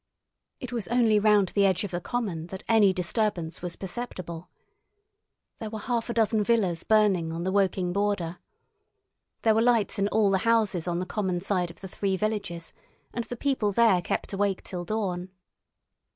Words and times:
It 0.59 0.71
was 0.73 0.87
only 0.87 1.19
round 1.19 1.49
the 1.49 1.63
edge 1.67 1.83
of 1.83 1.91
the 1.91 2.01
common 2.01 2.47
that 2.47 2.63
any 2.67 2.91
disturbance 2.91 3.61
was 3.61 3.75
perceptible. 3.75 4.49
There 5.59 5.69
were 5.69 5.77
half 5.77 6.09
a 6.09 6.13
dozen 6.15 6.43
villas 6.43 6.83
burning 6.83 7.31
on 7.31 7.43
the 7.43 7.51
Woking 7.51 7.93
border. 7.93 8.39
There 9.43 9.53
were 9.53 9.61
lights 9.61 9.99
in 9.99 10.07
all 10.07 10.31
the 10.31 10.39
houses 10.39 10.87
on 10.87 10.97
the 10.97 11.05
common 11.05 11.39
side 11.39 11.69
of 11.69 11.81
the 11.81 11.87
three 11.87 12.17
villages, 12.17 12.73
and 13.13 13.25
the 13.25 13.37
people 13.37 13.71
there 13.71 14.01
kept 14.01 14.33
awake 14.33 14.63
till 14.63 14.85
dawn. 14.85 15.29